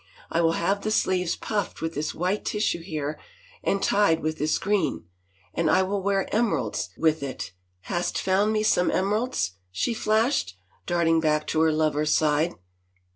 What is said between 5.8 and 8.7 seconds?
will wear emeralds with it— hast found me